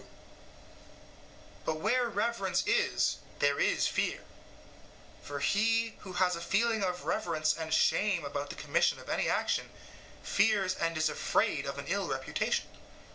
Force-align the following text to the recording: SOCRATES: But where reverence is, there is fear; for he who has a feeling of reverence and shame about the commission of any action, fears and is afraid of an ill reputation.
SOCRATES: 0.01 1.63
But 1.63 1.79
where 1.81 2.09
reverence 2.09 2.63
is, 2.65 3.17
there 3.37 3.59
is 3.59 3.85
fear; 3.87 4.21
for 5.21 5.37
he 5.41 5.93
who 5.99 6.13
has 6.13 6.35
a 6.35 6.41
feeling 6.41 6.83
of 6.83 7.05
reverence 7.05 7.53
and 7.53 7.71
shame 7.71 8.25
about 8.25 8.49
the 8.49 8.55
commission 8.55 8.97
of 8.97 9.09
any 9.09 9.29
action, 9.29 9.69
fears 10.23 10.73
and 10.73 10.97
is 10.97 11.07
afraid 11.07 11.67
of 11.67 11.77
an 11.77 11.85
ill 11.87 12.07
reputation. 12.07 12.65